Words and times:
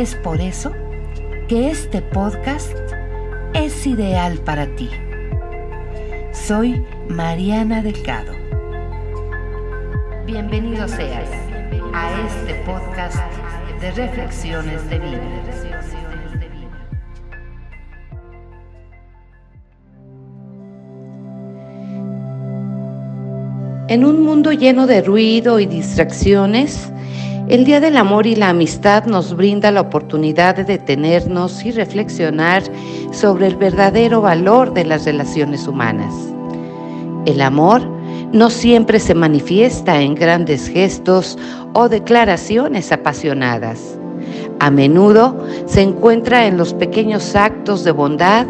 Es 0.00 0.14
por 0.14 0.40
eso 0.40 0.72
que 1.46 1.70
este 1.70 2.00
podcast 2.00 2.74
es 3.52 3.86
ideal 3.86 4.38
para 4.38 4.64
ti. 4.74 4.88
Soy 6.32 6.82
Mariana 7.10 7.82
Delgado. 7.82 8.32
Bienvenido 10.24 10.88
seas 10.88 11.28
a 11.92 12.26
este 12.26 12.54
podcast 12.64 13.18
de 13.82 13.90
reflexiones 13.90 14.88
de 14.88 15.00
vida. 15.00 15.20
En 23.88 24.06
un 24.06 24.22
mundo 24.22 24.52
lleno 24.52 24.86
de 24.86 25.02
ruido 25.02 25.60
y 25.60 25.66
distracciones, 25.66 26.90
el 27.50 27.64
Día 27.64 27.80
del 27.80 27.96
Amor 27.96 28.28
y 28.28 28.36
la 28.36 28.50
Amistad 28.50 29.06
nos 29.06 29.36
brinda 29.36 29.72
la 29.72 29.80
oportunidad 29.80 30.54
de 30.54 30.62
detenernos 30.62 31.64
y 31.64 31.72
reflexionar 31.72 32.62
sobre 33.10 33.48
el 33.48 33.56
verdadero 33.56 34.20
valor 34.20 34.72
de 34.72 34.84
las 34.84 35.04
relaciones 35.04 35.66
humanas. 35.66 36.14
El 37.26 37.40
amor 37.40 37.82
no 38.32 38.50
siempre 38.50 39.00
se 39.00 39.16
manifiesta 39.16 40.00
en 40.00 40.14
grandes 40.14 40.68
gestos 40.68 41.36
o 41.72 41.88
declaraciones 41.88 42.92
apasionadas. 42.92 43.98
A 44.60 44.70
menudo 44.70 45.44
se 45.66 45.82
encuentra 45.82 46.46
en 46.46 46.56
los 46.56 46.72
pequeños 46.72 47.34
actos 47.34 47.82
de 47.82 47.90
bondad, 47.90 48.46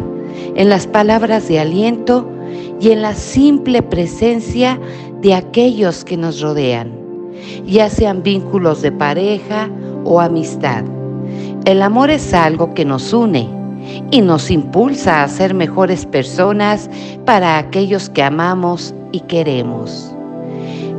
en 0.55 0.69
las 0.69 0.85
palabras 0.85 1.47
de 1.47 1.59
aliento 1.59 2.29
y 2.79 2.91
en 2.91 3.01
la 3.01 3.15
simple 3.15 3.81
presencia 3.81 4.79
de 5.21 5.33
aquellos 5.33 6.05
que 6.05 6.17
nos 6.17 6.39
rodean 6.39 7.00
ya 7.65 7.89
sean 7.89 8.23
vínculos 8.23 8.81
de 8.81 8.91
pareja 8.91 9.69
o 10.05 10.19
amistad. 10.19 10.83
El 11.65 11.81
amor 11.81 12.09
es 12.09 12.33
algo 12.33 12.73
que 12.73 12.85
nos 12.85 13.13
une 13.13 13.47
y 14.11 14.21
nos 14.21 14.51
impulsa 14.51 15.23
a 15.23 15.27
ser 15.27 15.53
mejores 15.53 16.05
personas 16.05 16.89
para 17.25 17.57
aquellos 17.57 18.09
que 18.09 18.23
amamos 18.23 18.93
y 19.11 19.21
queremos. 19.21 20.13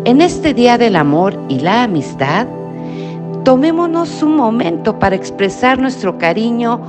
En 0.04 0.20
este 0.20 0.52
Día 0.54 0.78
del 0.78 0.96
Amor 0.96 1.38
y 1.48 1.60
la 1.60 1.84
Amistad, 1.84 2.46
tomémonos 3.44 4.22
un 4.22 4.36
momento 4.36 4.98
para 4.98 5.14
expresar 5.14 5.80
nuestro 5.80 6.18
cariño 6.18 6.80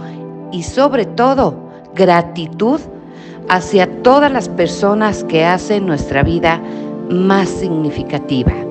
y 0.51 0.63
sobre 0.63 1.05
todo 1.05 1.55
gratitud 1.95 2.79
hacia 3.49 4.01
todas 4.01 4.31
las 4.31 4.49
personas 4.49 5.23
que 5.25 5.45
hacen 5.45 5.85
nuestra 5.85 6.23
vida 6.23 6.61
más 7.09 7.49
significativa. 7.49 8.62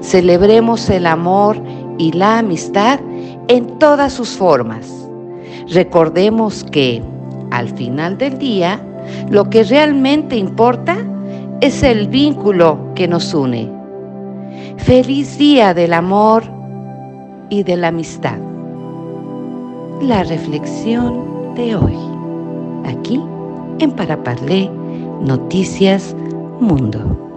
Celebremos 0.00 0.88
el 0.90 1.06
amor 1.06 1.60
y 1.98 2.12
la 2.12 2.38
amistad 2.38 3.00
en 3.48 3.78
todas 3.78 4.12
sus 4.12 4.30
formas. 4.30 5.08
Recordemos 5.68 6.64
que, 6.64 7.02
al 7.50 7.68
final 7.68 8.16
del 8.18 8.38
día, 8.38 8.80
lo 9.30 9.48
que 9.50 9.64
realmente 9.64 10.36
importa 10.36 10.96
es 11.60 11.82
el 11.82 12.08
vínculo 12.08 12.78
que 12.94 13.08
nos 13.08 13.34
une. 13.34 13.70
Feliz 14.76 15.36
día 15.38 15.74
del 15.74 15.92
amor 15.92 16.44
y 17.50 17.62
de 17.62 17.76
la 17.76 17.88
amistad. 17.88 18.38
La 20.00 20.22
reflexión 20.22 21.54
de 21.56 21.74
hoy, 21.74 21.96
aquí 22.86 23.20
en 23.80 23.90
Paraparlé 23.90 24.70
Noticias 25.20 26.14
Mundo. 26.60 27.27